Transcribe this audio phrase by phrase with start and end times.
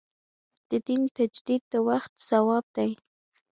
[0.69, 2.91] د دین تجدید د وخت ځواب دی.